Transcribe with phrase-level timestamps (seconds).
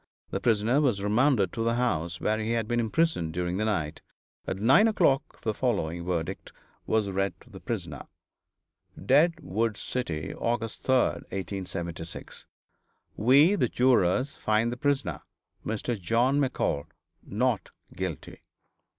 [0.31, 4.01] The prisoner was remanded to the house where he had been imprisoned during the night.
[4.47, 6.51] At 9 o'clock the following verdict
[6.87, 8.07] was read to the prisoner:
[8.97, 10.71] DEADWOOD CITY, Aug.
[10.71, 10.95] 3,
[11.29, 12.47] 1876.
[13.15, 15.21] We, the jurors, find the prisoner,
[15.63, 16.01] Mr.
[16.01, 16.87] John McCall,
[17.23, 18.41] not guilty.